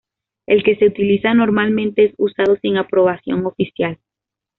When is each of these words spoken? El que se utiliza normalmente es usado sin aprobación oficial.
El 0.47 0.63
que 0.63 0.77
se 0.77 0.87
utiliza 0.87 1.35
normalmente 1.35 2.05
es 2.05 2.15
usado 2.17 2.55
sin 2.59 2.77
aprobación 2.77 3.45
oficial. 3.45 3.99